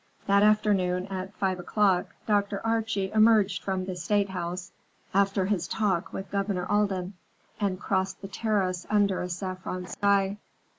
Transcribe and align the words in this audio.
That 0.25 0.41
afternoon 0.41 1.05
at 1.11 1.35
five 1.35 1.59
o'clock 1.59 2.15
Dr. 2.25 2.59
Archie 2.65 3.11
emerged 3.11 3.61
from 3.63 3.85
the 3.85 3.95
State 3.95 4.29
House 4.29 4.71
after 5.13 5.45
his 5.45 5.67
talk 5.67 6.11
with 6.11 6.31
Governor 6.31 6.65
Alden, 6.65 7.13
and 7.59 7.79
crossed 7.79 8.19
the 8.23 8.27
terrace 8.27 8.87
under 8.89 9.21
a 9.21 9.29
saffron 9.29 9.85
sky. 9.85 10.39